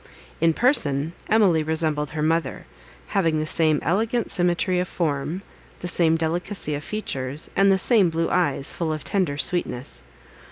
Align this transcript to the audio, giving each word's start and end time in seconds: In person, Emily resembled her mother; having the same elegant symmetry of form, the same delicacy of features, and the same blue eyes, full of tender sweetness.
In 0.39 0.53
person, 0.55 1.13
Emily 1.29 1.61
resembled 1.61 2.09
her 2.09 2.23
mother; 2.23 2.65
having 3.09 3.37
the 3.39 3.45
same 3.45 3.77
elegant 3.83 4.31
symmetry 4.31 4.79
of 4.79 4.87
form, 4.87 5.43
the 5.77 5.87
same 5.87 6.15
delicacy 6.15 6.73
of 6.73 6.83
features, 6.83 7.51
and 7.55 7.71
the 7.71 7.77
same 7.77 8.09
blue 8.09 8.27
eyes, 8.31 8.73
full 8.73 8.91
of 8.91 9.03
tender 9.03 9.37
sweetness. 9.37 10.01